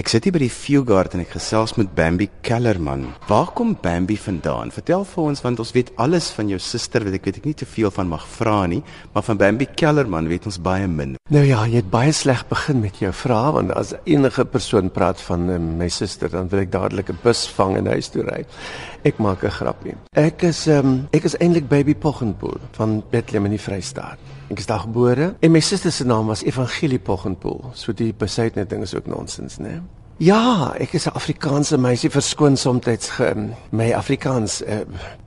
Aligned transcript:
Ek 0.00 0.08
sit 0.08 0.24
hier 0.24 0.32
by 0.32 0.40
die 0.40 0.48
Fieldgard 0.48 1.12
en 1.12 1.20
ek 1.20 1.34
gesels 1.34 1.74
met 1.76 1.90
Bambi 1.92 2.30
Kellerman. 2.46 3.02
Waar 3.28 3.50
kom 3.52 3.74
Bambi 3.82 4.14
vandaan? 4.16 4.70
Vertel 4.72 5.02
vir 5.04 5.26
ons 5.28 5.42
want 5.44 5.60
ons 5.60 5.72
weet 5.76 5.90
alles 6.00 6.30
van 6.32 6.48
jou 6.48 6.56
suster, 6.62 7.04
weet 7.04 7.18
ek 7.18 7.26
weet 7.28 7.40
ek 7.42 7.48
nie 7.50 7.58
te 7.60 7.68
veel 7.68 7.92
van 7.92 8.08
mag 8.08 8.24
vra 8.38 8.62
nie, 8.70 8.78
maar 9.12 9.26
van 9.26 9.36
Bambi 9.42 9.68
Kellerman 9.68 10.30
weet 10.30 10.48
ons 10.48 10.56
baie 10.64 10.86
min. 10.88 11.18
Nou 11.28 11.42
ja, 11.44 11.66
jy 11.68 11.82
het 11.82 11.90
baie 11.92 12.14
sleg 12.16 12.46
begin 12.48 12.80
met 12.80 13.02
jou 13.02 13.12
vrae 13.12 13.52
want 13.58 13.74
as 13.76 13.92
enige 14.08 14.46
persoon 14.48 14.88
praat 14.94 15.20
van 15.26 15.44
um, 15.52 15.68
my 15.82 15.90
suster, 15.92 16.32
dan 16.32 16.48
wil 16.48 16.64
ek 16.64 16.72
dadelik 16.72 17.12
'n 17.12 17.20
bus 17.20 17.44
vang 17.58 17.76
en 17.82 17.92
huis 17.92 18.08
toe 18.08 18.24
ry. 18.24 18.46
Ek 19.02 19.16
maak 19.18 19.44
'n 19.44 19.50
grapie. 19.50 19.94
Ek 20.12 20.42
is 20.42 20.66
ehm 20.66 20.86
um, 20.86 21.08
ek 21.10 21.24
is 21.24 21.36
eintlik 21.36 21.68
baby 21.68 21.94
Poggenpoel 21.94 22.58
van 22.72 23.02
Bethlehem 23.10 23.44
in 23.44 23.50
die 23.50 23.60
Vrystaat. 23.60 24.18
Ek 24.50 24.58
is 24.58 24.66
daar 24.66 24.80
gebore 24.80 25.34
en 25.40 25.50
my 25.50 25.60
suster 25.60 25.92
se 25.92 26.04
naam 26.04 26.26
was 26.26 26.42
Evangelie 26.42 26.98
Poggenpoel. 26.98 27.70
So 27.74 27.92
die 27.92 28.12
besuitne 28.12 28.66
ding 28.66 28.82
is 28.82 28.94
ook 28.94 29.06
nonsens, 29.06 29.58
né? 29.58 29.80
Ja, 30.18 30.74
ek 30.78 30.92
is 30.92 31.06
'n 31.06 31.14
Afrikaanse 31.14 31.78
meisie 31.78 32.10
verskoon 32.10 32.56
soms 32.56 33.10
my 33.70 33.92
Afrikaans 33.92 34.62
uh, 34.62 34.80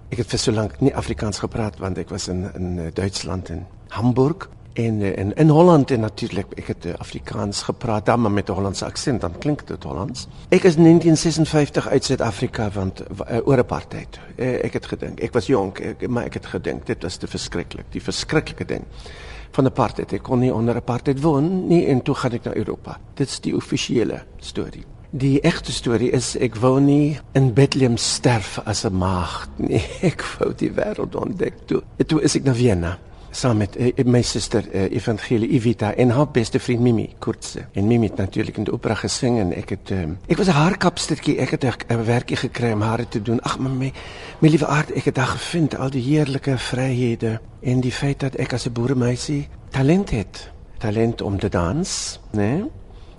ek 0.09 0.17
het 0.17 0.27
vir 0.27 0.39
so 0.39 0.51
lank 0.51 0.81
nie 0.81 0.95
Afrikaans 0.95 1.39
gepraat 1.39 1.79
want 1.79 1.97
ek 1.97 2.09
was 2.09 2.27
in 2.27 2.53
in 2.53 2.77
uh, 2.77 2.87
Duitsland 2.93 3.49
in 3.49 3.65
Hamburg 3.89 4.49
en 4.73 4.99
uh, 4.99 5.17
in 5.17 5.33
in 5.33 5.49
Holland 5.49 5.91
en 5.91 5.99
natuurlik 5.99 6.53
ek 6.57 6.67
het 6.67 6.85
uh, 6.85 6.93
Afrikaans 6.97 7.61
gepraat 7.61 8.05
dan 8.05 8.21
maar 8.21 8.31
met 8.31 8.49
'n 8.49 8.51
Hollandse 8.51 8.85
aksent 8.85 9.21
dan 9.21 9.37
klink 9.37 9.67
dit 9.67 9.83
Hollands. 9.83 10.27
Ek 10.49 10.63
is 10.63 10.75
1956 10.75 11.87
uit 11.87 12.03
Suid-Afrika 12.03 12.69
want 12.71 13.01
uh, 13.01 13.47
oor 13.47 13.57
apartheid. 13.57 14.19
Uh, 14.35 14.63
ek 14.63 14.73
het 14.73 14.85
gedink 14.85 15.19
ek 15.19 15.33
was 15.33 15.45
jonk 15.45 15.79
ek, 15.79 16.07
maar 16.07 16.23
ek 16.23 16.33
het 16.33 16.45
gedink 16.45 16.85
dit 16.85 17.03
was 17.03 17.17
te 17.17 17.27
verskriklik, 17.27 17.85
die 17.89 18.01
verskriklike 18.01 18.65
ding 18.65 18.83
van 19.51 19.65
apartheid. 19.65 20.13
Ek 20.13 20.23
kon 20.23 20.39
nie 20.39 20.53
onder 20.53 20.75
apartheid 20.75 21.21
woon 21.21 21.67
nie 21.67 21.85
en 21.85 22.01
toe 22.01 22.15
gaan 22.15 22.31
ek 22.31 22.43
na 22.43 22.55
Europa. 22.55 22.99
Dit 23.13 23.29
is 23.29 23.39
die 23.39 23.55
offisiële 23.55 24.23
storie. 24.37 24.85
Die 25.09 25.39
egte 25.41 25.71
storie 25.71 26.09
is 26.11 26.35
ek 26.35 26.55
wou 26.55 26.79
nie 26.81 27.19
in 27.37 27.53
Bethlehem 27.53 27.97
sterf 27.97 28.59
as 28.65 28.85
'n 28.85 28.97
maagd 28.97 29.49
nie. 29.57 29.83
Ek 30.09 30.23
wou 30.37 30.53
die 30.57 30.71
wêreld 30.71 31.15
ontdek 31.15 31.53
toe. 31.65 31.83
Toe 32.07 32.21
is 32.21 32.35
ek 32.35 32.43
na 32.43 32.53
Vienna 32.53 32.99
saam 33.33 33.57
met 33.57 33.75
uh, 33.79 33.91
my 34.05 34.21
suster 34.21 34.63
uh, 34.71 34.85
Evangelie 34.93 35.49
Evita 35.49 35.93
en 35.93 36.09
haar 36.09 36.29
beste 36.31 36.59
vriend 36.59 36.81
Mimi 36.81 37.07
Kurtse. 37.19 37.65
En 37.73 37.87
Mimi 37.87 38.07
het 38.07 38.15
natuurlik 38.15 38.57
in 38.57 38.63
die 38.63 38.73
opera 38.73 38.93
gesing 38.93 39.39
en 39.41 39.53
ek 39.57 39.73
het 39.73 39.89
um, 39.95 40.17
ek 40.27 40.37
was 40.37 40.47
'n 40.47 40.57
haarkapstertjie. 40.57 41.37
Ek 41.37 41.49
het 41.49 41.65
'n 41.65 42.05
werkie 42.05 42.37
gekry 42.37 42.71
om 42.71 42.81
hare 42.81 43.07
te 43.07 43.21
doen. 43.21 43.41
Ag 43.41 43.59
my 43.59 43.91
my 44.39 44.49
liewe 44.49 44.67
aard, 44.67 44.91
ek 44.91 45.05
het 45.05 45.15
daar 45.15 45.33
gevind 45.33 45.77
al 45.77 45.89
die 45.89 46.01
heerlike 46.01 46.57
vryhede 46.57 47.39
en 47.61 47.81
die 47.81 47.91
feit 47.91 48.19
dat 48.19 48.35
ek 48.35 48.53
as 48.53 48.65
'n 48.65 48.71
boeremeisie 48.71 49.47
talent 49.69 50.09
het. 50.09 50.51
Talent 50.77 51.21
om 51.21 51.39
te 51.39 51.49
dans, 51.49 52.19
né? 52.31 52.39
Nee? 52.39 52.63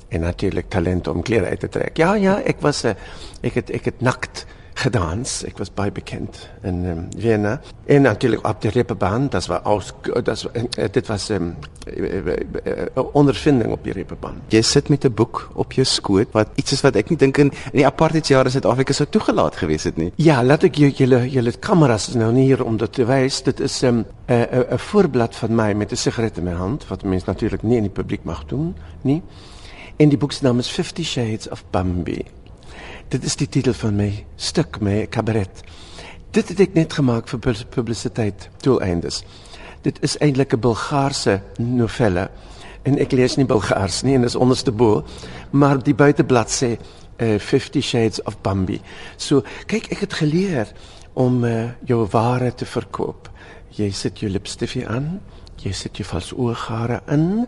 En 0.08 0.20
natuurlik 0.20 0.68
talent 0.68 1.08
om 1.08 1.22
klere 1.22 1.46
uit 1.46 1.60
te 1.60 1.68
trek. 1.68 1.96
Ja, 1.96 2.14
ja, 2.14 2.40
ek 2.42 2.60
was 2.60 2.84
'n 2.84 2.96
ek 3.40 3.54
het 3.54 3.70
ek 3.70 3.84
het 3.84 4.00
nakt 4.00 4.46
gedans. 4.74 5.42
Ek 5.46 5.58
was 5.58 5.70
baie 5.70 5.92
bekend 5.94 6.38
in 6.66 6.84
um, 6.84 7.02
Vienna. 7.18 7.60
En 7.86 8.02
natuurlik 8.02 8.46
op 8.46 8.62
die 8.62 8.70
Reeperbaan, 8.74 9.28
das 9.30 9.46
war 9.46 9.62
aus 9.62 9.92
das 10.24 10.44
uh, 10.46 10.88
dit 10.90 11.06
was 11.06 11.28
'n 11.30 11.34
um, 11.34 11.56
uh, 11.86 13.04
ondervinding 13.12 13.72
op 13.72 13.84
die 13.84 13.92
Reeperbaan. 13.92 14.40
Jy 14.48 14.62
sit 14.62 14.88
met 14.88 15.04
'n 15.04 15.14
boek 15.14 15.50
op 15.54 15.72
jou 15.72 15.86
skoot 15.86 16.32
wat 16.32 16.48
iets 16.54 16.72
is 16.72 16.80
wat 16.80 16.96
ek 16.96 17.08
nie 17.08 17.18
dink 17.18 17.38
in 17.38 17.50
in 17.50 17.78
die 17.82 17.86
apartheidsjare 17.86 18.50
Suid-Afrika 18.50 18.92
sou 18.92 19.08
toegelaat 19.08 19.56
gewees 19.56 19.84
het 19.84 19.96
nie. 19.96 20.12
Ja, 20.16 20.42
laat 20.44 20.64
ek 20.64 20.74
julle 20.74 21.30
julle 21.30 21.52
kameras 21.52 22.14
nou 22.14 22.32
nie 22.32 22.44
hier 22.44 22.64
om 22.64 22.76
dit 22.76 22.92
te 22.92 23.04
wys. 23.04 23.42
Dit 23.42 23.60
is 23.60 23.82
'n 23.82 23.86
um, 23.86 24.04
'n 24.28 24.64
'n 24.74 24.78
voorblad 24.78 25.36
van 25.36 25.54
my 25.54 25.72
met 25.72 25.92
'n 25.92 25.96
sigaret 25.96 26.38
in 26.38 26.44
my 26.44 26.54
hand 26.54 26.86
wat 26.88 27.02
mense 27.02 27.26
natuurlik 27.26 27.62
nie 27.62 27.76
in 27.76 27.82
die 27.82 28.02
publiek 28.02 28.24
mag 28.24 28.44
doen 28.46 28.74
nie. 29.02 29.22
En 29.96 30.08
die 30.08 30.18
boek 30.18 30.32
se 30.32 30.44
naam 30.44 30.58
is 30.58 30.70
50 30.70 31.06
Shades 31.06 31.48
of 31.48 31.64
Bambi. 31.70 32.24
Dit 33.14 33.22
is 33.24 33.36
die 33.38 33.46
titel 33.46 33.76
van 33.78 33.94
my 33.94 34.08
stuk, 34.42 34.80
my 34.82 35.04
kabaret. 35.06 35.60
Dit 36.34 36.48
het 36.50 36.58
ek 36.64 36.72
net 36.74 36.96
gemaak 36.96 37.28
vir 37.30 37.60
publisiteit 37.70 38.48
doeleindes. 38.64 39.20
Dit 39.86 40.00
is 40.02 40.16
eintlik 40.18 40.56
'n 40.56 40.60
Bulgaarse 40.64 41.36
novelle 41.58 42.24
en 42.82 42.98
ek 42.98 43.12
lees 43.12 43.36
nie 43.36 43.46
Bulgaars 43.46 44.02
nie 44.02 44.16
en 44.18 44.26
dis 44.26 44.34
onderste 44.34 44.72
bo, 44.72 45.04
maar 45.52 45.78
die 45.78 45.94
buiteblad 45.94 46.50
sê 46.50 46.74
uh, 46.74 47.38
50 47.38 47.84
Shades 47.84 48.22
of 48.22 48.40
Bambi. 48.42 48.80
So 49.16 49.44
kyk, 49.66 49.92
ek 49.92 50.00
het 50.00 50.12
geleer 50.12 50.74
om 51.12 51.44
uh, 51.44 51.70
jou 51.86 52.08
ware 52.10 52.50
te 52.54 52.66
verkoop. 52.66 53.30
Jy 53.70 53.92
sit 53.92 54.18
jou 54.18 54.30
lipstifie 54.30 54.88
aan, 54.88 55.20
jy 55.64 55.72
sit 55.72 55.98
jou 55.98 56.06
vals 56.08 56.32
ooghare 56.36 57.00
in. 57.12 57.46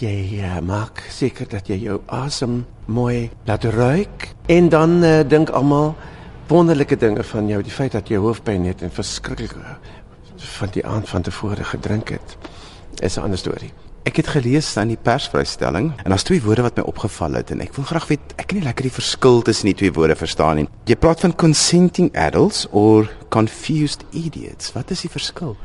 Jy 0.00 0.42
uh, 0.42 0.58
maak 0.64 1.02
seker 1.14 1.48
dat 1.50 1.70
jy 1.70 1.78
jou 1.86 2.00
asem 2.06 2.64
mooi 2.86 3.30
laat 3.46 3.64
ruik 3.74 4.30
en 4.50 4.68
dan 4.72 4.98
uh, 5.04 5.20
dink 5.26 5.50
almal 5.50 5.94
wonderlike 6.48 6.96
dinge 6.96 7.22
van 7.22 7.48
jou, 7.48 7.60
die 7.62 7.74
feit 7.74 7.92
dat 7.92 8.08
jy 8.08 8.20
hoofpyn 8.22 8.64
het 8.68 8.82
en 8.82 8.92
verskriklik 8.92 9.52
van 10.58 10.70
die 10.72 10.84
aand 10.86 11.08
van 11.08 11.26
tevore 11.26 11.64
gedrink 11.64 12.14
het. 12.14 12.36
Is 13.02 13.16
'n 13.18 13.22
ander 13.28 13.38
storie. 13.38 13.72
Ek 14.08 14.16
het 14.16 14.26
gelees 14.26 14.76
aan 14.76 14.88
die 14.88 14.96
persvrystelling 14.96 15.92
en 16.04 16.08
daar's 16.08 16.22
twee 16.22 16.42
woorde 16.42 16.62
wat 16.62 16.76
my 16.76 16.82
opgeval 16.82 17.32
het 17.32 17.50
en 17.50 17.60
ek 17.60 17.74
wil 17.74 17.84
graag 17.84 18.06
weet, 18.08 18.20
ek 18.36 18.46
kan 18.46 18.56
nie 18.56 18.64
lekker 18.64 18.82
die 18.82 18.92
verskil 18.92 19.42
tussen 19.42 19.66
die 19.66 19.74
twee 19.74 19.92
woorde 19.92 20.16
verstaan 20.16 20.56
nie. 20.56 20.68
Jy 20.84 20.96
praat 20.96 21.20
van 21.20 21.34
consenting 21.34 22.16
adults 22.16 22.66
or 22.70 23.10
confused 23.28 24.04
idiots. 24.12 24.72
Wat 24.72 24.90
is 24.90 25.00
die 25.00 25.10
verskil? 25.10 25.56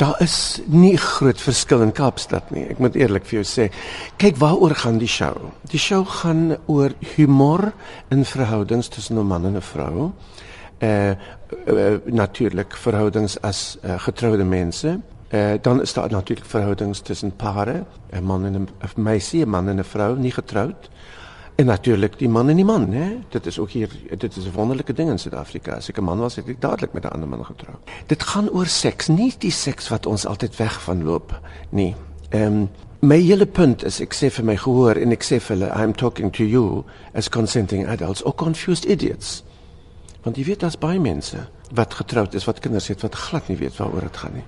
Daar 0.00 0.16
is 0.24 0.60
nie 0.64 0.96
groot 0.96 1.40
verskil 1.40 1.82
in 1.84 1.90
Kaapstad 1.92 2.48
nie. 2.54 2.62
Ek 2.72 2.78
moet 2.80 2.94
eerlik 2.96 3.26
vir 3.28 3.42
jou 3.42 3.44
sê. 3.44 3.66
Kyk 4.16 4.38
waaroor 4.40 4.72
gaan 4.80 4.96
die 4.96 5.10
show? 5.10 5.50
Die 5.68 5.80
show 5.80 6.06
gaan 6.08 6.54
oor 6.72 6.94
humor 7.16 7.66
in 8.08 8.24
verhoudings 8.24 8.88
tussen 8.88 9.18
'n 9.18 9.26
man 9.26 9.44
en 9.44 9.56
'n 9.56 9.60
vrou. 9.60 10.12
Uh, 10.80 11.12
uh, 11.68 12.00
natuurlik 12.06 12.76
verhoudings 12.76 13.36
as 13.42 13.76
uh, 13.84 14.00
getroude 14.00 14.44
mense. 14.44 15.00
Uh, 15.34 15.60
dan 15.60 15.82
is 15.82 15.92
daar 15.92 16.10
natuurlik 16.10 16.46
verhoudings 16.46 17.00
tussen 17.00 17.36
pare, 17.36 17.84
'n 18.10 18.24
man 18.24 18.44
en 18.44 18.54
'n 18.54 18.68
meisie, 18.96 19.44
'n 19.44 19.48
man 19.48 19.68
en 19.68 19.78
'n 19.78 19.84
vrou, 19.84 20.16
nie 20.16 20.32
getroud. 20.32 20.88
En 21.60 21.66
natuurlik 21.66 22.18
die 22.18 22.28
man 22.28 22.48
en 22.48 22.56
die 22.56 22.64
man, 22.64 22.92
hè. 22.92 23.18
Dit 23.28 23.46
is 23.46 23.58
ook 23.58 23.70
hier 23.70 23.90
dit 24.18 24.36
is 24.36 24.44
'n 24.44 24.52
wonderlike 24.52 24.92
ding 24.92 25.10
in 25.10 25.18
Suid-Afrika. 25.18 25.72
As 25.72 25.88
ek 25.88 25.98
'n 25.98 26.04
man 26.04 26.18
was, 26.18 26.36
het 26.36 26.48
ek 26.48 26.60
dadelik 26.60 26.92
met 26.92 27.04
'n 27.04 27.08
ander 27.08 27.28
man 27.28 27.44
getrou. 27.44 27.76
Dit 28.06 28.22
gaan 28.22 28.50
oor 28.50 28.66
seks, 28.66 29.08
nie 29.08 29.34
die 29.38 29.50
seks 29.50 29.88
wat 29.88 30.06
ons 30.06 30.26
altyd 30.26 30.56
weg 30.56 30.82
van 30.82 31.04
loop 31.04 31.40
nie. 31.68 31.94
Ehm 32.28 32.42
um, 32.42 32.68
my 32.98 33.16
hele 33.16 33.46
punt 33.46 33.84
is 33.84 34.00
ek 34.00 34.14
sê 34.14 34.30
vir 34.30 34.44
my 34.44 34.56
gehoor 34.56 34.96
en 34.96 35.10
ek 35.12 35.22
sê 35.22 35.40
vir 35.40 35.56
hulle 35.56 35.84
I'm 35.84 35.92
talking 35.92 36.32
to 36.32 36.44
you 36.44 36.84
as 37.12 37.28
consenting 37.28 37.88
adults 37.88 38.22
or 38.22 38.34
confused 38.34 38.84
idiots. 38.84 39.44
Want 40.22 40.36
jy 40.36 40.44
weet 40.44 40.60
daar's 40.60 40.78
baie 40.78 41.00
mense 41.00 41.48
wat 41.72 41.94
getroud 41.94 42.34
is, 42.34 42.44
wat 42.44 42.58
kinders 42.58 42.88
het 42.88 43.00
wat 43.00 43.14
glad 43.14 43.48
nie 43.48 43.56
weet 43.56 43.76
waaroor 43.76 44.00
dit 44.00 44.16
gaan 44.16 44.32
nie. 44.34 44.44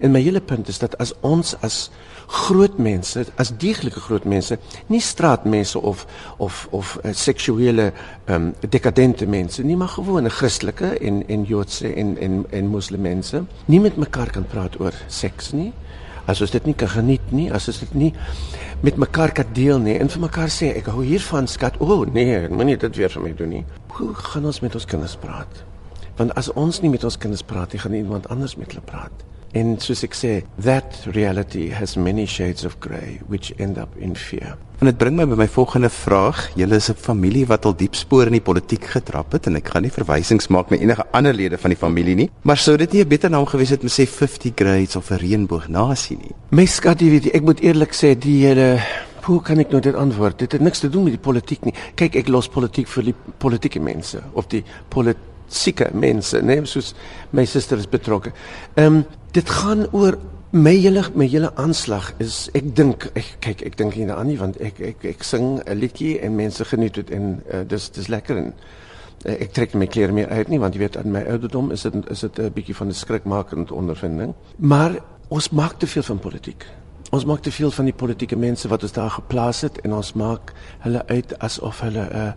En 0.00 0.10
my 0.10 0.20
hele 0.20 0.40
punt 0.40 0.68
is 0.68 0.78
dat 0.78 0.96
as 0.98 1.14
ons 1.20 1.54
as 1.60 1.90
groot 2.26 2.78
mense, 2.78 3.24
as 3.38 3.52
deeglike 3.58 4.00
groot 4.00 4.24
mense, 4.24 4.58
nie 4.86 5.00
straatmense 5.00 5.78
of 5.78 6.06
of 6.42 6.66
of 6.70 6.98
uh, 7.04 7.12
seksuele 7.14 7.92
ehm 8.26 8.34
um, 8.34 8.52
dekadente 8.68 9.26
mense 9.26 9.62
nie, 9.62 9.76
maar 9.76 9.94
gewone 9.94 10.30
Christelike 10.30 10.98
en 10.98 11.22
en 11.28 11.44
Joodse 11.44 11.92
en 11.94 12.16
en 12.18 12.44
en 12.50 12.66
moslimmense, 12.66 13.44
nie 13.66 13.80
met 13.80 13.96
mekaar 13.96 14.30
kan 14.30 14.46
praat 14.46 14.80
oor 14.80 14.94
seks 15.06 15.52
nie. 15.52 15.72
As 16.26 16.40
ons 16.42 16.50
dit 16.50 16.64
nie 16.66 16.74
kan 16.74 16.90
geniet 16.90 17.30
nie, 17.30 17.46
as 17.54 17.68
ons 17.70 17.78
dit 17.78 17.94
nie 17.94 18.12
met 18.82 18.96
mekaar 18.98 19.32
kan 19.32 19.46
deel 19.54 19.78
nie 19.78 19.94
en 20.00 20.10
vir 20.10 20.20
mekaar 20.26 20.50
sê 20.50 20.72
ek 20.76 20.90
hou 20.90 21.04
hiervan 21.06 21.46
skat. 21.46 21.78
O 21.80 21.86
oh, 21.86 22.02
nee, 22.12 22.48
moenie 22.48 22.76
dit 22.76 22.98
weer 22.98 23.12
vir 23.14 23.22
my 23.22 23.32
doen 23.38 23.54
nie. 23.54 23.64
Hoe 23.96 24.10
gaan 24.14 24.44
ons 24.50 24.60
met 24.60 24.74
ons 24.74 24.84
kinders 24.84 25.16
praat? 25.22 25.62
Want 26.18 26.34
as 26.36 26.50
ons 26.52 26.80
nie 26.82 26.90
met 26.90 27.04
ons 27.04 27.16
kinders 27.20 27.44
praat 27.46 27.72
nie, 27.72 27.80
gaan 27.80 27.94
iemand 27.94 28.28
anders 28.32 28.56
met 28.56 28.72
hulle 28.72 28.84
praat. 28.84 29.24
En 29.56 29.76
soos 29.80 30.02
ek 30.04 30.16
sê, 30.16 30.32
that 30.60 30.98
reality 31.14 31.70
has 31.72 31.96
many 31.96 32.26
shades 32.28 32.66
of 32.68 32.76
grey 32.84 33.20
which 33.30 33.54
end 33.56 33.78
up 33.80 33.94
in 33.96 34.16
fear. 34.16 34.56
En 34.82 34.90
dit 34.90 34.98
bring 35.00 35.16
my 35.16 35.24
by 35.24 35.38
my 35.40 35.46
volgende 35.48 35.88
vraag. 35.88 36.50
Julle 36.60 36.76
is 36.76 36.90
'n 36.90 36.94
familie 36.94 37.46
wat 37.46 37.64
al 37.64 37.76
diep 37.76 37.94
spore 37.94 38.26
in 38.26 38.36
die 38.36 38.40
politiek 38.40 38.84
getrap 38.84 39.32
het 39.32 39.46
en 39.46 39.56
ek 39.56 39.68
gaan 39.68 39.82
nie 39.82 39.90
verwysings 39.90 40.48
maak 40.48 40.70
na 40.70 40.76
enige 40.76 41.04
ander 41.12 41.32
lede 41.32 41.58
van 41.58 41.70
die 41.70 41.78
familie 41.78 42.14
nie, 42.14 42.30
maar 42.42 42.56
sou 42.56 42.76
dit 42.76 42.92
nie 42.92 43.02
'n 43.02 43.08
beter 43.08 43.30
naam 43.30 43.46
gewees 43.46 43.70
het 43.70 43.82
om 43.82 43.88
sê 43.88 44.06
50 44.06 44.52
grades 44.54 44.96
of 44.96 45.10
'n 45.10 45.18
reënboognasie 45.18 46.18
nie? 46.18 46.34
My 46.50 46.66
skat, 46.66 47.00
jy 47.00 47.10
weet, 47.10 47.34
ek 47.34 47.42
moet 47.42 47.60
eerlik 47.60 47.92
sê 47.94 48.18
die 48.18 48.44
hele 48.46 48.80
Hoe 49.26 49.42
kan 49.42 49.58
ek 49.58 49.70
nou 49.70 49.80
dit 49.80 49.94
antwoord? 49.94 50.38
Dit 50.38 50.52
het 50.52 50.60
niks 50.60 50.78
te 50.78 50.88
doen 50.88 51.02
met 51.02 51.12
die 51.12 51.30
politiek 51.30 51.64
nie. 51.64 51.74
Kyk, 51.94 52.14
ek 52.14 52.28
los 52.28 52.48
politiek 52.48 52.86
vir 52.86 53.02
die 53.02 53.14
politieke 53.38 53.80
mense 53.80 54.22
of 54.32 54.46
die 54.46 54.62
politieke 54.88 55.90
mense, 55.92 56.42
nee, 56.42 56.64
soos 56.64 56.94
my 57.32 57.44
suster 57.44 57.78
is 57.78 57.88
betrokke. 57.88 58.32
Ehm 58.76 58.86
um, 58.86 59.04
dit 59.36 59.50
gaan 59.52 59.84
oor 59.92 60.16
my 60.56 60.72
hele 60.72 61.02
my 61.14 61.26
hele 61.28 61.50
aanslag 61.60 62.12
is 62.22 62.46
ek 62.56 62.70
dink 62.78 63.08
ek 63.18 63.34
kyk 63.44 63.64
ek 63.68 63.76
dink 63.76 63.98
nie 63.98 64.06
daaraan 64.08 64.30
nie 64.30 64.38
want 64.40 64.56
ek 64.64 64.80
ek 64.92 65.04
ek 65.12 65.26
sing 65.26 65.60
'n 65.60 65.76
liedjie 65.76 66.18
en 66.24 66.36
mense 66.36 66.64
geniet 66.64 66.94
dit 66.94 67.10
en 67.10 67.42
uh, 67.52 67.60
dis 67.68 67.90
dis 67.90 68.08
lekker 68.08 68.36
en 68.36 68.48
uh, 69.26 69.34
ek 69.34 69.52
trek 69.52 69.74
my 69.74 69.86
klere 69.86 70.12
meer 70.12 70.30
uit 70.30 70.48
nie 70.48 70.60
want 70.62 70.74
jy 70.74 70.80
weet 70.86 70.96
aan 70.96 71.12
my 71.12 71.24
ouderdom 71.34 71.70
is 71.70 71.82
dit 71.82 71.94
is 72.10 72.20
dit 72.20 72.38
'n 72.38 72.52
bietjie 72.52 72.76
van 72.76 72.88
'n 72.88 72.94
skrikmakende 72.94 73.74
ondervinding 73.74 74.34
maar 74.56 74.96
ons 75.28 75.50
maak 75.50 75.78
te 75.78 75.86
veel 75.86 76.02
van 76.02 76.18
politiek 76.18 76.66
Ons 77.14 77.24
maak 77.24 77.40
te 77.40 77.52
veel 77.52 77.70
van 77.70 77.84
die 77.84 77.94
politieke 77.94 78.36
mense 78.36 78.68
wat 78.68 78.82
ons 78.82 78.92
daar 78.92 79.10
geplaas 79.10 79.60
het 79.60 79.78
en 79.86 79.92
ons 79.94 80.12
maak 80.12 80.52
hulle 80.82 81.06
uit 81.06 81.38
asof 81.38 81.80
hulle 81.80 82.02
'n 82.02 82.16
uh, 82.16 82.32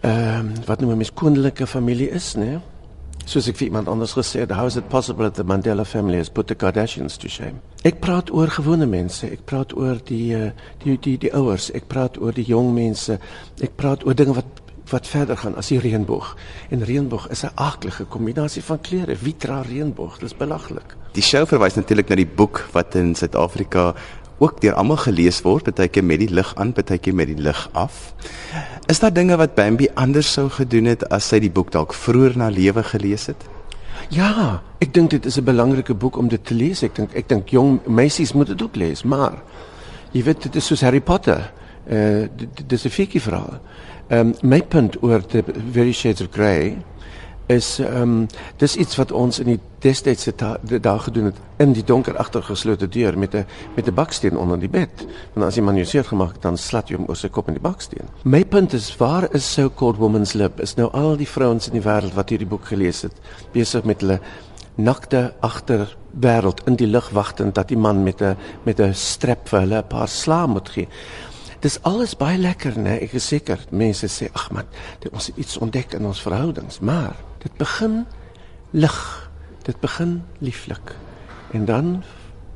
ehm 0.00 0.46
uh, 0.46 0.66
wat 0.66 0.80
noem 0.80 0.96
mens 0.96 1.12
kondelike 1.12 1.66
familie 1.66 2.10
is, 2.10 2.34
né? 2.34 2.44
Nee? 2.44 2.58
Soos 3.26 3.48
ek 3.50 3.56
vir 3.58 3.66
iemand 3.72 3.88
anders 3.90 4.12
gesê 4.14 4.44
het, 4.44 4.52
how 4.54 4.68
is 4.70 4.76
it 4.78 4.86
possible 4.88 5.26
that 5.26 5.34
the 5.34 5.42
Mandela 5.42 5.84
family 5.84 6.20
has 6.20 6.28
put 6.30 6.46
the 6.46 6.54
Kardashians 6.54 7.16
to 7.18 7.28
shame? 7.28 7.58
Ek 7.82 7.98
praat 7.98 8.30
oor 8.30 8.46
gewone 8.54 8.86
mense, 8.86 9.26
ek 9.26 9.42
praat 9.50 9.74
oor 9.74 9.98
die 10.06 10.30
eh, 10.36 10.52
die 10.84 10.94
die 11.02 11.16
die 11.24 11.32
ouers, 11.34 11.72
ek 11.74 11.88
praat 11.90 12.20
oor 12.22 12.36
die 12.36 12.46
jong 12.46 12.70
mense, 12.76 13.18
ek 13.58 13.74
praat 13.80 14.06
oor 14.06 14.14
dinge 14.14 14.36
wat 14.38 14.62
wat 14.92 15.08
verder 15.10 15.34
gaan 15.36 15.56
as 15.58 15.72
die 15.72 15.80
reënboog. 15.82 16.28
En 16.70 16.84
reënboog 16.86 17.26
is 17.34 17.42
'n 17.42 17.50
aardige 17.54 18.04
kombinasie 18.04 18.62
van 18.62 18.80
kleure. 18.80 19.16
Wie 19.18 19.34
dra 19.36 19.62
reënboog? 19.62 20.18
Dis 20.18 20.36
belaglik. 20.36 20.94
Die 21.12 21.22
show 21.22 21.46
verwys 21.46 21.74
natuurlik 21.74 22.08
na 22.08 22.14
die 22.14 22.26
boek 22.36 22.68
wat 22.72 22.94
in 22.94 23.14
Suid-Afrika 23.14 23.94
ook 24.38 24.60
deur 24.60 24.74
almal 24.74 24.96
gelees 24.96 25.40
word, 25.42 25.74
baie 25.74 25.88
keer 25.88 26.04
met 26.04 26.20
die 26.20 26.30
lig 26.30 26.52
aan, 26.56 26.72
baie 26.76 26.98
keer 26.98 27.14
met 27.14 27.30
die 27.30 27.40
lig 27.40 27.68
af. 27.72 28.14
Is 28.86 29.00
daar 29.00 29.12
dinge 29.12 29.36
wat 29.36 29.54
Bambi 29.54 29.88
anders 29.94 30.32
sou 30.32 30.48
gedoen 30.50 30.84
het 30.84 31.06
as 31.10 31.28
sy 31.28 31.40
die 31.42 31.50
boek 31.50 31.72
dalk 31.72 31.94
vroeër 31.94 32.36
na 32.36 32.48
lewe 32.48 32.82
gelees 32.82 33.26
het? 33.26 33.48
Ja, 34.14 34.62
ek 34.78 34.92
dink 34.94 35.10
dit 35.10 35.24
is 35.26 35.38
'n 35.38 35.44
belangrike 35.44 35.94
boek 35.94 36.16
om 36.16 36.28
dit 36.28 36.44
te 36.44 36.54
lees. 36.54 36.82
Ek 36.82 36.94
dink 36.94 37.14
ek 37.14 37.28
dink 37.28 37.48
jong 37.48 37.80
meisies 37.86 38.32
moet 38.32 38.46
dit 38.46 38.62
ook 38.62 38.76
lees, 38.76 39.02
maar 39.02 39.42
jy 40.12 40.22
weet 40.22 40.42
dit 40.42 40.56
is 40.56 40.66
soos 40.66 40.80
Harry 40.80 41.00
Potter. 41.00 41.52
Eh 41.88 42.22
uh, 42.22 42.28
dit 42.54 42.72
is 42.72 42.84
'n 42.84 42.90
fikkie 42.90 43.20
verhaal. 43.20 43.60
Ehm 44.08 44.26
um, 44.26 44.34
my 44.42 44.62
punt 44.62 45.02
oor 45.02 45.26
the 45.26 45.44
Very 45.72 45.92
Shades 45.92 46.20
of 46.20 46.28
Grey 46.30 46.76
is 47.46 47.78
um, 47.78 48.26
dis 48.56 48.76
iets 48.76 48.96
wat 48.96 49.12
ons 49.12 49.38
in 49.38 49.52
die 49.52 49.60
destydse 49.84 50.32
dae 50.34 50.98
gedoen 50.98 51.30
het 51.30 51.36
in 51.62 51.72
die 51.76 51.84
donker 51.86 52.16
agtergeslote 52.18 52.88
deur 52.88 53.18
met 53.18 53.34
'n 53.34 53.46
met 53.76 53.86
'n 53.86 53.94
baksteen 53.94 54.36
onder 54.36 54.58
die 54.58 54.68
bed. 54.68 55.06
Want 55.34 55.46
as 55.46 55.54
jy 55.54 55.62
man 55.62 55.76
jou 55.76 55.86
seer 55.86 56.04
gemaak 56.04 56.32
het, 56.32 56.42
dan 56.42 56.56
slat 56.56 56.88
jy 56.88 56.96
hom 56.96 57.06
oor 57.08 57.16
sy 57.16 57.28
kop 57.28 57.48
in 57.48 57.54
die 57.54 57.62
baksteen. 57.62 58.08
My 58.24 58.44
punt 58.44 58.72
is 58.72 58.96
waar 58.96 59.34
is 59.34 59.52
so 59.52 59.70
called 59.70 59.96
woman's 59.96 60.32
lib? 60.32 60.60
Is 60.60 60.74
nou 60.74 60.90
al 60.92 61.16
die 61.16 61.28
vrouens 61.28 61.66
in 61.66 61.72
die 61.72 61.82
wêreld 61.82 62.14
wat 62.14 62.30
hierdie 62.30 62.48
boek 62.48 62.64
gelees 62.64 63.02
het 63.02 63.14
besig 63.52 63.84
met 63.84 64.00
hulle 64.00 64.20
nakte 64.74 65.34
agter 65.40 65.96
wêreld 66.20 66.64
in 66.66 66.76
die 66.76 66.86
lug 66.86 67.10
wagtend 67.10 67.54
dat 67.54 67.68
die 67.68 67.78
man 67.78 68.02
met 68.02 68.22
'n 68.22 68.36
met 68.62 68.80
'n 68.80 68.94
strep 68.94 69.48
vir 69.48 69.60
hulle 69.60 69.78
'n 69.78 69.86
paar 69.88 70.08
slae 70.08 70.46
moet 70.46 70.68
gee. 70.68 70.88
Dis 71.60 71.82
alles 71.82 72.16
baie 72.16 72.38
lekker, 72.38 72.78
né? 72.78 73.00
Ek 73.00 73.12
is 73.12 73.26
seker 73.26 73.58
mense 73.70 74.06
sê, 74.06 74.28
"Ag 74.32 74.50
man, 74.50 74.64
ons 75.12 75.26
het 75.26 75.36
iets 75.36 75.58
ontdek 75.58 75.94
in 75.94 76.06
ons 76.06 76.22
verhoudings." 76.22 76.80
Maar 76.80 77.16
dit 77.46 77.56
begin 77.62 78.06
lig. 78.70 79.30
Dit 79.62 79.80
begin 79.80 80.22
lieflik. 80.38 80.94
En 81.50 81.64
dan 81.64 82.02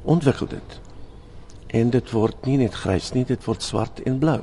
ontwikkel 0.03 0.47
dit. 0.47 0.81
En 1.67 1.91
dit 1.91 2.11
word 2.11 2.47
nie 2.47 2.59
net 2.59 2.75
grys 2.75 3.13
nie, 3.15 3.25
dit 3.25 3.45
word 3.47 3.63
swart 3.63 4.03
en 4.03 4.19
blou. 4.19 4.41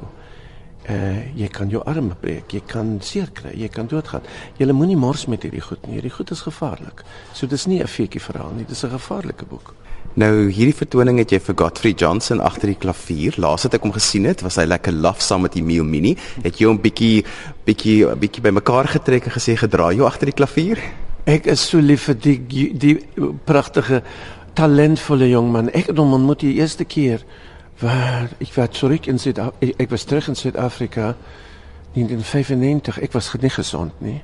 Uh 0.87 1.23
jy 1.35 1.47
kan 1.51 1.69
jou 1.69 1.81
arm 1.83 2.13
breek, 2.21 2.53
jy 2.53 2.61
kan 2.65 2.97
seer 3.03 3.27
kry, 3.33 3.51
jy 3.59 3.67
kan 3.67 3.89
doodgaan. 3.91 4.23
Jy 4.57 4.71
moenie 4.71 4.95
mors 4.97 5.25
met 5.27 5.43
hierdie 5.43 5.61
goed 5.61 5.83
nie. 5.85 5.97
Hierdie 5.99 6.13
goed 6.15 6.31
is 6.31 6.41
gevaarlik. 6.41 7.03
So 7.33 7.47
dis 7.47 7.67
nie 7.67 7.81
'n 7.81 7.87
feetjie 7.87 8.21
verhaal 8.21 8.53
nie, 8.55 8.65
dis 8.65 8.83
'n 8.83 8.89
gevaarlike 8.89 9.45
boek. 9.45 9.73
Nou 10.17 10.47
hierdie 10.49 10.73
vertoning 10.73 11.19
het 11.21 11.29
jy 11.29 11.37
vir 11.45 11.55
Godfrey 11.59 11.93
Johnson 11.93 12.39
agter 12.41 12.71
die 12.71 12.79
klavier. 12.79 13.35
Laas 13.37 13.67
het 13.67 13.75
ek 13.77 13.83
hom 13.85 13.91
gesien 13.91 14.25
het, 14.25 14.41
was 14.41 14.55
hy 14.55 14.65
lekker 14.65 14.93
laf 14.93 15.21
saam 15.21 15.43
met 15.45 15.53
die 15.53 15.61
Mio 15.61 15.83
Mini. 15.83 16.15
Het 16.41 16.57
jy 16.57 16.65
hom 16.65 16.79
bietjie 16.81 17.23
bietjie 17.67 18.15
bietjie 18.15 18.41
bymekaar 18.41 18.87
getrek 18.87 19.25
en 19.25 19.35
gesê 19.35 19.53
gedra 19.55 19.91
jou 19.93 20.07
agter 20.07 20.25
die 20.25 20.37
klavier? 20.39 20.81
Ek 21.25 21.45
is 21.45 21.67
so 21.69 21.77
lief 21.77 22.07
vir 22.07 22.15
die 22.15 22.37
die, 22.47 22.73
die 22.73 22.95
pragtige 23.45 24.01
talentvolle 24.57 25.29
jong 25.29 25.51
man. 25.53 25.69
Ek 25.69 25.91
het 25.91 26.01
hom 26.01 26.15
ontmoet 26.17 26.41
die 26.47 26.55
eerste 26.63 26.85
keer 26.85 27.21
waar 27.79 28.29
ek 28.37 28.53
was 28.55 28.69
terug 28.79 29.07
in 29.07 29.19
Suid 29.19 29.37
ek, 29.37 29.73
ek 29.77 29.89
was 29.89 30.03
terug 30.03 30.27
in 30.27 30.35
Suid-Afrika 30.35 31.15
in 31.93 32.07
1995. 32.07 32.99
Ek 33.01 33.13
was 33.13 33.33
nie 33.41 33.53
gesond 33.53 34.01
nie. 34.01 34.21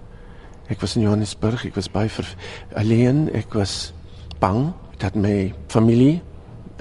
Ek 0.72 0.82
was 0.82 0.96
in 0.96 1.04
Johannesburg, 1.04 1.66
ek 1.68 1.76
was 1.76 1.90
by 1.92 2.08
alleen, 2.80 3.28
ek 3.36 3.54
was 3.54 3.94
bang 4.40 4.72
dat 4.98 5.16
my 5.16 5.54
familie 5.68 6.22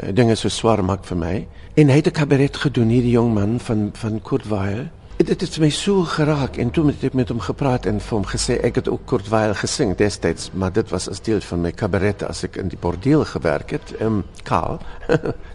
uh, 0.03 0.13
dinge 0.15 0.37
so 0.37 0.49
swaar 0.49 0.85
maak 0.85 1.05
vir 1.05 1.19
my. 1.19 1.35
En 1.75 1.89
hy 1.89 1.97
het 2.01 2.07
'n 2.07 2.17
kabaret 2.17 2.57
gedoen 2.57 2.89
hierdie 2.89 3.17
jong 3.19 3.35
man 3.35 3.61
van 3.61 3.91
van 3.93 4.21
Kurtwail. 4.23 4.89
Dit 5.17 5.29
het, 5.29 5.41
het 5.41 5.59
my 5.61 5.69
so 5.71 6.03
geraak 6.09 6.57
en 6.57 6.71
toe 6.73 6.87
het 6.89 7.03
ek 7.05 7.15
met 7.15 7.29
hom 7.29 7.41
gepraat 7.45 7.85
en 7.87 7.99
vir 8.01 8.15
hom 8.17 8.25
gesê 8.27 8.57
ek 8.65 8.79
het 8.81 8.89
ook 8.89 9.05
Kurtwail 9.07 9.53
gesing 9.55 9.93
destyds, 9.99 10.49
maar 10.57 10.73
dit 10.73 10.89
was 10.91 11.09
as 11.13 11.21
deel 11.23 11.43
van 11.45 11.61
my 11.63 11.73
kabaret 11.77 12.25
as 12.27 12.41
ek 12.49 12.57
in 12.63 12.71
die 12.73 12.81
bordeel 12.81 13.25
gewerk 13.29 13.75
het. 13.77 13.93
Ehm 13.99 14.23
um, 14.23 14.23
Karl 14.49 14.81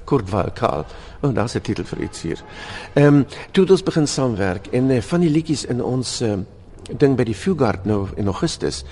Kurtwail 0.10 0.52
Karl. 0.56 0.86
Oh, 1.22 1.34
daar's 1.34 1.58
'n 1.58 1.62
titel 1.62 1.84
vir 1.84 2.04
iets 2.06 2.22
hier. 2.22 2.44
Ehm 2.94 3.08
um, 3.08 3.26
toe 3.52 3.64
het 3.64 3.72
ons 3.72 3.84
begin 3.84 4.08
saamwerk 4.08 4.68
en 4.68 4.90
uh, 4.90 5.02
van 5.02 5.20
die 5.20 5.30
liedjies 5.30 5.66
in 5.66 5.84
ons 5.84 6.22
uh, 6.22 6.38
ding 6.96 7.18
by 7.18 7.24
die 7.24 7.36
Fugard 7.36 7.86
nou 7.86 8.08
in 8.16 8.28
Augustus. 8.28 8.84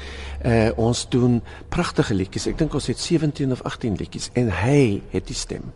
Uh 0.43 0.71
ons 0.75 1.05
doen 1.09 1.41
pragtige 1.69 2.13
liedjies. 2.13 2.47
Ek 2.47 2.57
dink 2.57 2.73
ons 2.73 2.87
het 2.87 2.99
17 2.99 3.51
of 3.51 3.61
18 3.63 3.95
liedjies 3.95 4.29
en 4.33 4.49
hy 4.49 5.01
het 5.11 5.27
die 5.27 5.37
stem. 5.37 5.71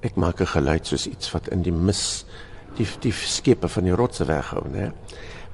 Ek 0.00 0.14
maak 0.14 0.40
'n 0.40 0.46
geluid 0.46 0.86
soos 0.86 1.06
iets 1.06 1.32
wat 1.32 1.48
in 1.48 1.62
die 1.62 1.72
mis 1.72 2.24
die 2.78 2.88
die 3.02 3.12
skepe 3.12 3.68
van 3.68 3.88
die 3.88 3.96
rotse 3.96 4.26
weghou, 4.28 4.64
né? 4.72 4.92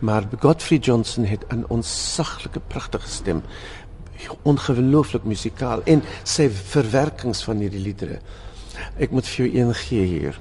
Maar 0.04 0.26
Godfrey 0.40 0.78
Johnson 0.78 1.24
het 1.24 1.44
'n 1.48 1.64
onsaglike 1.68 2.60
pragtige 2.60 3.08
stem. 3.08 3.42
Ongelooflik 4.42 5.24
musikaal 5.24 5.82
en 5.84 6.02
sy 6.22 6.48
verwerkings 6.50 7.44
van 7.44 7.56
hierdie 7.56 7.80
liedere. 7.80 8.20
Ek 8.98 9.10
moet 9.10 9.26
vir 9.26 9.46
jou 9.46 9.58
een 9.58 9.74
gee 9.74 10.04
hier. 10.04 10.40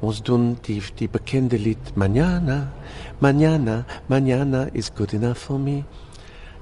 Ons 0.00 0.22
doen 0.22 0.58
die 0.62 0.82
die 0.94 1.08
bekende 1.08 1.58
lied 1.58 1.94
Manana, 1.94 2.72
Manana, 3.18 3.84
Manana 4.06 4.68
is 4.72 4.90
good 4.94 5.12
enough 5.12 5.38
for 5.38 5.58
me. 5.58 5.82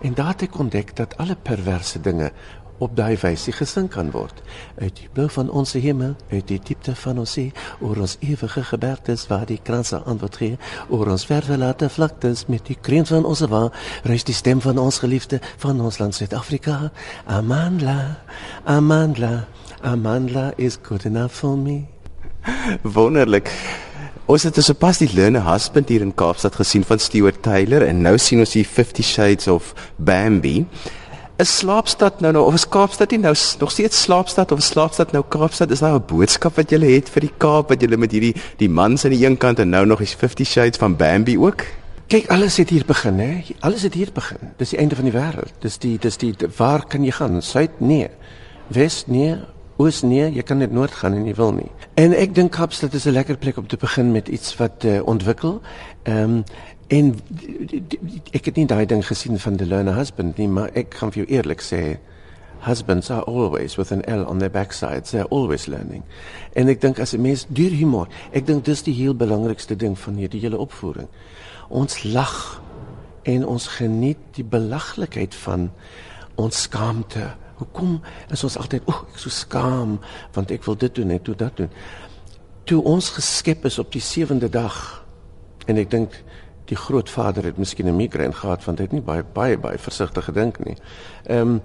En 0.00 0.14
daar 0.14 0.28
het 0.28 0.42
ek 0.42 0.58
ontdek 0.58 0.96
dat 0.96 1.16
alle 1.16 1.36
perverse 1.42 2.00
dinge 2.00 2.32
op 2.78 2.96
daai 2.96 3.16
wyse 3.22 3.52
gesing 3.52 3.88
kan 3.92 4.10
word. 4.10 4.42
Uit 4.80 4.96
die 5.00 5.08
blou 5.12 5.28
van 5.32 5.50
ons 5.50 5.72
hemel, 5.72 6.14
uit 6.30 6.46
die 6.48 6.60
diepte 6.60 6.94
van 6.94 7.18
ons 7.22 7.32
see, 7.38 7.52
oor 7.80 8.00
ons 8.04 8.16
ewige 8.20 8.62
gebergtes 8.70 9.26
waar 9.30 9.46
die 9.48 9.60
kranse 9.62 9.98
antwoord 10.04 10.36
gee, 10.42 10.58
oor 10.88 11.10
ons 11.14 11.26
verlate 11.26 11.88
vlaktes 11.88 12.46
met 12.52 12.66
die 12.68 12.78
kreun 12.80 13.06
van 13.06 13.24
ons 13.24 13.44
wa, 13.50 13.66
reis 14.04 14.26
die 14.26 14.36
stem 14.36 14.60
van 14.64 14.78
ons 14.78 15.00
geliefde 15.04 15.40
van 15.62 15.80
ons 15.80 15.98
land 16.02 16.14
Suid-Afrika. 16.14 16.90
Amandla, 17.26 18.18
Amandla, 18.64 19.46
Amandla 19.82 20.52
is 20.56 20.78
good 20.82 21.04
enough 21.04 21.32
for 21.32 21.56
me. 21.56 21.84
Wonderlik. 22.82 23.50
Ons 24.26 24.42
het 24.42 24.56
dus 24.58 24.72
pas 24.74 24.98
die 24.98 25.06
Lerne 25.14 25.38
Husband 25.46 25.88
hier 25.88 26.02
in 26.02 26.10
Kaapstad 26.14 26.56
gesien 26.58 26.82
van 26.84 26.98
Stewart 26.98 27.36
Taylor 27.42 27.84
en 27.86 28.00
nou 28.02 28.16
sien 28.18 28.42
ons 28.42 28.56
hier 28.58 28.66
50 28.66 29.06
Shades 29.06 29.46
of 29.46 29.68
Bambi. 30.02 30.64
'n 31.38 31.44
Slaapstad 31.44 32.20
nou 32.20 32.32
nou 32.32 32.44
of 32.46 32.54
is 32.54 32.68
Kaapstad 32.68 33.10
nie 33.10 33.18
nou 33.20 33.34
nog 33.58 33.70
steeds 33.70 34.02
slaapstad 34.02 34.52
of 34.52 34.62
slaapstad 34.62 35.12
nou 35.12 35.24
Kaapstad? 35.28 35.70
Is 35.70 35.78
daar 35.78 35.94
'n 35.94 36.04
boodskap 36.06 36.56
wat 36.56 36.70
jy 36.70 36.78
het 36.80 37.08
vir 37.08 37.20
die 37.20 37.32
Kaap 37.36 37.68
wat 37.68 37.80
jy 37.80 37.96
met 37.96 38.12
hierdie 38.12 38.34
die 38.56 38.68
mans 38.68 39.04
aan 39.04 39.10
die 39.10 39.26
een 39.26 39.36
kant 39.36 39.58
en 39.58 39.68
nou 39.68 39.86
nog 39.86 40.00
is 40.00 40.14
50 40.14 40.46
Shades 40.46 40.78
van 40.78 40.96
Bambi 40.96 41.38
ook? 41.38 41.64
Kyk, 42.06 42.30
alles 42.30 42.56
het 42.56 42.70
hier 42.70 42.84
begin, 42.86 43.18
hè. 43.18 43.42
Alles 43.60 43.82
het 43.82 43.94
hier 43.94 44.12
begin. 44.12 44.38
Dis 44.56 44.70
die 44.70 44.78
einde 44.78 44.94
van 44.94 45.04
die 45.04 45.12
wêreld. 45.12 45.52
Dis 45.60 45.78
die 45.78 45.98
dis 45.98 46.16
die 46.16 46.34
waar 46.56 46.86
kan 46.86 47.04
jy 47.04 47.10
gaan? 47.10 47.42
Suid? 47.42 47.80
Nee. 47.80 48.08
Wes? 48.68 49.04
Nee 49.06 49.36
oos 49.76 50.00
nee, 50.06 50.24
jy 50.32 50.44
kan 50.46 50.60
net 50.62 50.72
noord 50.72 50.94
gaan 50.96 51.16
en 51.16 51.26
jy 51.28 51.34
wil 51.36 51.52
nie. 51.56 51.68
En 52.00 52.14
ek 52.16 52.34
dink 52.36 52.54
Kaapstad 52.56 52.94
is 52.96 53.06
'n 53.06 53.12
lekker 53.12 53.36
plek 53.36 53.56
om 53.56 53.66
te 53.66 53.76
begin 53.76 54.12
met 54.12 54.28
iets 54.28 54.56
wat 54.56 54.84
uh, 54.84 55.00
ontwikkel. 55.04 55.60
Ehm 56.04 56.22
um, 56.22 56.44
en 56.88 57.14
ek 58.32 58.44
het 58.44 58.56
nie 58.56 58.66
daai 58.66 58.86
ding 58.86 59.02
gesien 59.06 59.38
van 59.38 59.56
learner 59.56 59.94
husband 59.94 60.36
nie, 60.38 60.48
maar 60.48 60.70
ek 60.74 60.90
kan 60.98 61.12
vir 61.12 61.24
jou 61.24 61.38
eerlik 61.38 61.64
sê 61.64 61.98
husbands 62.66 63.10
are 63.10 63.22
always 63.24 63.76
with 63.76 63.92
an 63.92 64.02
L 64.10 64.24
on 64.26 64.38
their 64.38 64.50
backside. 64.50 65.04
They're 65.04 65.28
always 65.30 65.66
learning. 65.66 66.02
En 66.54 66.68
ek 66.68 66.80
dink 66.80 66.98
as 66.98 67.14
'n 67.14 67.22
mens 67.22 67.46
duur 67.48 67.70
humor, 67.70 68.08
ek 68.32 68.46
dink 68.46 68.64
dis 68.64 68.82
die 68.82 68.94
heel 68.94 69.14
belangrikste 69.14 69.76
ding 69.76 69.98
van 69.98 70.14
hierdie 70.14 70.40
hele 70.40 70.58
opvoering. 70.58 71.08
Ons 71.68 72.02
lag 72.02 72.62
en 73.22 73.46
ons 73.46 73.66
geniet 73.66 74.18
die 74.32 74.44
belaglikheid 74.44 75.34
van 75.34 75.70
ons 76.34 76.62
skaamte 76.62 77.36
Hoekom 77.56 78.00
is 78.28 78.44
ons 78.44 78.58
altyd, 78.60 78.84
o, 78.84 78.92
ek 79.12 79.20
so 79.20 79.32
skaam 79.32 79.96
want 80.36 80.52
ek 80.52 80.66
wil 80.68 80.76
dit 80.76 80.92
doen 80.98 81.14
en 81.14 81.22
toe 81.24 81.34
dat 81.38 81.56
doen. 81.56 81.70
Toe 82.68 82.82
ons 82.84 83.08
geskep 83.16 83.64
is 83.64 83.78
op 83.80 83.94
die 83.94 84.02
sewende 84.04 84.50
dag 84.52 84.76
en 85.66 85.80
ek 85.80 85.90
dink 85.90 86.18
die 86.70 86.76
grootvader 86.76 87.44
het 87.44 87.58
miskien 87.58 87.86
'n 87.86 87.96
migraine 87.96 88.32
gehad 88.32 88.64
want 88.64 88.78
hy 88.78 88.84
het 88.84 88.92
nie 88.92 89.02
baie 89.02 89.24
baie 89.32 89.58
baie 89.58 89.78
versigtig 89.78 90.24
gedink 90.24 90.64
nie. 90.64 90.76
Ehm 91.26 91.40
um, 91.40 91.62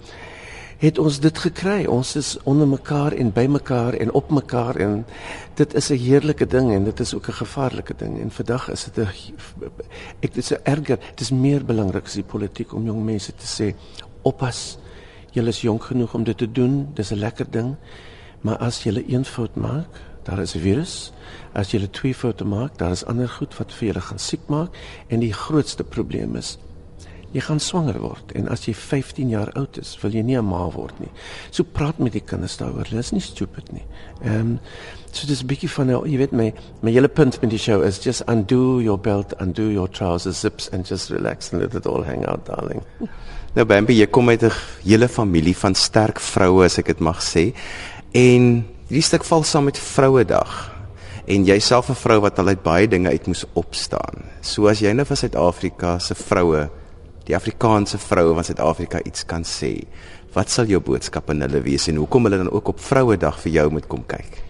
het 0.82 0.98
ons 0.98 1.20
dit 1.22 1.38
gekry. 1.38 1.86
Ons 1.86 2.16
is 2.16 2.38
onder 2.44 2.68
mekaar 2.68 3.14
en 3.14 3.30
by 3.34 3.46
mekaar 3.46 3.94
en 3.94 4.12
op 4.18 4.32
mekaar 4.34 4.76
en 4.76 5.06
dit 5.54 5.74
is 5.74 5.90
'n 5.90 5.98
heerlike 5.98 6.48
ding 6.48 6.72
en 6.72 6.84
dit 6.84 7.00
is 7.00 7.14
ook 7.14 7.28
'n 7.28 7.34
gevaarlike 7.44 7.94
ding. 7.98 8.22
En 8.22 8.32
vandag 8.32 8.72
is 8.72 8.84
dit 8.84 8.98
'n 8.98 9.08
ek 10.20 10.34
dit 10.34 10.38
is 10.38 10.52
erger. 10.52 10.98
Dit 10.98 11.20
is 11.20 11.32
meer 11.32 11.66
belangrik 11.66 12.06
as 12.06 12.14
die 12.14 12.24
politiek 12.24 12.74
om 12.74 12.86
jong 12.86 13.04
mense 13.04 13.34
te 13.36 13.46
sê 13.46 13.76
oppas. 14.22 14.78
Julle 15.32 15.50
is 15.50 15.62
jonk 15.62 15.84
genoeg 15.84 16.14
om 16.14 16.24
dit 16.24 16.38
te 16.38 16.52
doen. 16.52 16.90
Dis 16.94 17.12
'n 17.12 17.16
lekker 17.16 17.52
ding. 17.52 17.76
Maar 18.42 18.58
as 18.58 18.84
jy 18.84 19.04
een 19.08 19.26
fout 19.26 19.56
maak, 19.56 20.11
daar 20.24 20.40
is 20.40 20.56
'n 20.56 20.60
virus. 20.60 21.14
As 21.54 21.72
jy 21.72 21.88
twee 21.92 22.14
foute 22.14 22.46
maak, 22.46 22.78
daar 22.78 22.92
is 22.92 23.06
ander 23.06 23.30
goed 23.30 23.58
wat 23.58 23.74
vir 23.74 23.88
julle 23.88 24.02
gaan 24.02 24.20
siek 24.20 24.48
maak 24.48 24.70
en 25.08 25.20
die 25.20 25.34
grootste 25.34 25.84
probleem 25.84 26.36
is 26.36 26.58
jy 27.32 27.42
gaan 27.46 27.62
swanger 27.64 28.00
word 28.04 28.34
en 28.36 28.50
as 28.52 28.66
jy 28.68 28.74
15 28.76 29.32
jaar 29.32 29.52
oud 29.60 29.78
is, 29.80 29.94
wil 30.02 30.12
jy 30.12 30.24
nie 30.24 30.38
'n 30.38 30.46
ma 30.46 30.68
word 30.70 31.00
nie. 31.00 31.12
So 31.52 31.64
praat 31.64 32.00
met 32.00 32.14
die 32.14 32.24
kinders 32.24 32.58
daaroor. 32.58 32.88
Hulle 32.90 33.00
is 33.00 33.12
nie 33.12 33.22
stupid 33.22 33.72
nie. 33.72 33.84
Ehm 34.24 34.40
um, 34.40 34.60
so 35.12 35.28
dis 35.28 35.42
'n 35.42 35.48
bietjie 35.48 35.70
van 35.70 35.88
nou, 35.88 36.06
jy 36.08 36.18
weet 36.18 36.32
my 36.32 36.54
my 36.82 36.92
hele 36.92 37.08
punt 37.08 37.42
met 37.42 37.50
die 37.50 37.60
show 37.60 37.84
is 37.84 38.00
just 38.04 38.24
undo 38.28 38.82
your 38.82 39.00
belt, 39.00 39.34
undo 39.40 39.70
your 39.70 39.88
trousers 39.88 40.40
zips 40.40 40.70
and 40.72 40.88
just 40.88 41.10
relax 41.10 41.54
and 41.54 41.62
let 41.62 41.74
it 41.74 41.86
all 41.86 42.04
hang 42.04 42.26
out 42.26 42.46
darling. 42.46 42.84
Nou 43.56 43.66
Bambi, 43.66 43.94
jy 43.94 44.08
kom 44.08 44.30
uit 44.30 44.44
'n 44.44 44.52
hele 44.84 45.08
familie 45.08 45.56
van 45.56 45.76
sterk 45.76 46.20
vroue 46.20 46.66
as 46.66 46.78
ek 46.78 46.86
dit 46.86 47.00
mag 47.00 47.22
sê. 47.22 47.54
En 48.14 48.66
hierdie 48.92 49.08
stuk 49.08 49.24
val 49.24 49.46
saam 49.48 49.70
met 49.70 49.78
Vrouedag. 49.80 50.52
En 51.24 51.46
jouself 51.48 51.90
'n 51.90 51.96
vrou 51.96 52.20
wat 52.20 52.40
al 52.40 52.48
uit 52.48 52.64
baie 52.64 52.88
dinge 52.88 53.10
uit 53.10 53.28
moes 53.28 53.46
opstaan. 53.54 54.28
So 54.42 54.68
as 54.68 54.80
jy 54.80 54.92
nou 54.92 55.06
vir 55.06 55.18
Suid-Afrika 55.18 56.00
se 56.00 56.16
vroue 56.16 56.70
die 57.24 57.36
Afrikaanse 57.36 57.98
vroue 57.98 58.34
van 58.34 58.44
Suid-Afrika 58.44 59.00
iets 59.04 59.26
kan 59.26 59.44
sê. 59.44 59.86
Wat 60.34 60.50
sal 60.50 60.66
jou 60.66 60.80
boodskap 60.80 61.30
aan 61.30 61.42
hulle 61.42 61.62
wees 61.62 61.88
en 61.88 61.96
hoekom 61.96 62.24
hulle 62.24 62.38
dan 62.38 62.52
ook 62.52 62.68
op 62.68 62.80
Vrouedag 62.80 63.40
vir 63.40 63.52
jou 63.52 63.72
moet 63.72 63.88
kom 63.88 64.04
kyk? 64.06 64.44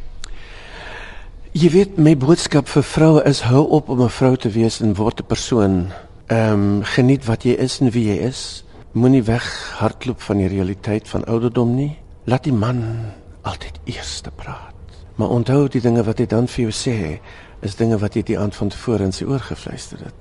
Jy 1.52 1.70
weet 1.70 1.98
my 1.98 2.18
boodskap 2.18 2.68
vir 2.68 2.84
vroue 2.84 3.24
is 3.24 3.42
hou 3.42 3.68
op 3.70 3.90
om 3.90 4.02
'n 4.02 4.10
vrou 4.10 4.36
te 4.36 4.50
wees 4.50 4.82
en 4.82 4.96
word 4.96 5.20
'n 5.20 5.26
persoon. 5.28 5.92
Ehm 6.28 6.54
um, 6.54 6.84
geniet 6.84 7.26
wat 7.26 7.44
jy 7.44 7.52
is 7.52 7.80
en 7.80 7.92
wie 7.92 8.08
jy 8.08 8.26
is. 8.28 8.64
Moenie 8.92 9.24
weg 9.24 9.76
hardloop 9.78 10.22
van 10.22 10.38
die 10.38 10.48
realiteit 10.48 11.08
van 11.08 11.26
ouderdom 11.26 11.76
nie. 11.76 11.98
Laat 12.26 12.44
die 12.44 12.54
man 12.54 13.12
altyd 13.42 13.80
eers 13.84 14.22
praat. 14.36 14.74
Maar 15.16 15.30
onthou 15.30 15.68
die 15.68 15.82
dinge 15.82 16.04
wat 16.04 16.18
hy 16.18 16.26
dan 16.26 16.48
vir 16.48 16.70
jou 16.70 16.74
sê, 16.74 17.20
is 17.62 17.76
dinge 17.76 17.98
wat 18.02 18.16
jy 18.16 18.24
die 18.24 18.40
aand 18.40 18.56
van 18.56 18.70
tevore 18.70 19.06
in 19.06 19.14
sy 19.14 19.26
oor 19.30 19.40
gefluister 19.40 20.00
het. 20.06 20.18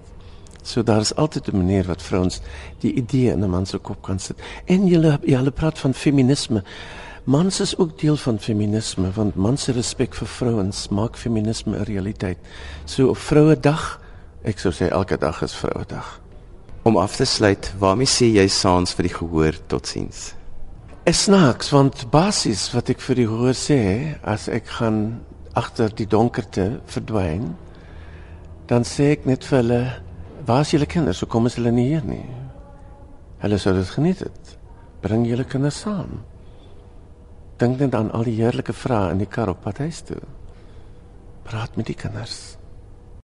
So 0.63 0.83
daar 0.83 1.01
is 1.01 1.15
altyd 1.15 1.49
'n 1.53 1.57
manier 1.57 1.85
wat 1.87 2.03
vrouens 2.03 2.41
die 2.81 2.93
idee 2.93 3.33
in 3.33 3.45
'n 3.45 3.51
man 3.51 3.67
se 3.67 3.79
kop 3.79 4.03
kan 4.03 4.19
sit. 4.19 4.37
En 4.65 4.87
julle 4.87 5.19
julle 5.23 5.51
praat 5.51 5.79
van 5.79 5.95
feminisme. 5.95 6.63
Mans 7.25 7.61
is 7.61 7.77
ook 7.77 7.99
deel 7.99 8.17
van 8.17 8.39
feminisme 8.39 9.11
want 9.11 9.35
mans 9.35 9.63
se 9.63 9.73
respek 9.73 10.15
vir 10.15 10.27
vrouens 10.27 10.89
maak 10.89 11.17
feminisme 11.17 11.79
'n 11.79 11.83
realiteit. 11.83 12.39
So 12.85 13.09
op 13.09 13.17
Vrouedag, 13.17 14.01
ek 14.43 14.59
sou 14.59 14.73
sê 14.73 14.89
elke 14.89 15.19
dag 15.19 15.43
is 15.43 15.55
Vrouedag. 15.55 16.21
Om 16.83 16.97
af 16.97 17.17
te 17.17 17.25
sluit, 17.25 17.73
waarmee 17.79 18.07
sê 18.07 18.25
jy 18.25 18.49
saans 18.49 18.93
vir 18.93 19.03
die 19.03 19.15
gehoor 19.15 19.55
totsiens? 19.67 20.40
Ek 21.11 21.17
snaaks 21.19 21.73
want 21.75 22.05
basies 22.13 22.69
wat 22.71 22.91
ek 22.93 23.01
vir 23.03 23.19
die 23.19 23.25
gehoor 23.27 23.57
sê 23.59 23.79
as 24.23 24.45
ek 24.47 24.69
gaan 24.77 24.99
agter 25.59 25.91
die 25.99 26.07
donkerte 26.07 26.67
verdwyn, 26.87 27.49
dan 28.71 28.87
sê 28.87 29.09
ek 29.17 29.27
net 29.27 29.43
vir 29.49 29.59
hulle 29.59 29.81
Waar 30.47 30.63
is 30.63 30.71
julle 30.71 30.87
kinders? 30.87 31.25
Hoekom 31.25 31.51
is 31.51 31.57
hulle 31.59 31.73
nie 31.75 31.89
hier 31.89 32.07
nie? 32.07 32.23
Hulle 33.43 33.59
sou 33.59 33.75
dit 33.75 33.91
geniet 33.91 34.23
het. 34.23 34.55
Bring 35.03 35.27
julle 35.27 35.49
kinders 35.51 35.83
saam. 35.83 36.21
Dink 37.59 37.83
net 37.83 37.99
aan 37.99 38.15
al 38.15 38.31
die 38.31 38.39
heerlike 38.39 38.77
vrae 38.77 39.11
in 39.11 39.25
die 39.25 39.31
kar 39.35 39.51
op 39.51 39.65
pad 39.67 39.83
huis 39.83 40.05
toe. 40.07 40.23
Praat 41.43 41.75
met 41.75 41.91
die 41.91 41.99
kinders. 41.99 42.60